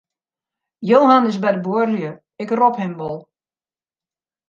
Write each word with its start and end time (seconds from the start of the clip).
Johan 0.91 1.27
is 1.31 1.37
by 1.43 1.51
de 1.55 1.61
buorlju, 1.67 2.11
ik 2.43 2.49
rop 2.59 2.75
him 2.81 2.93
wol. 2.99 3.19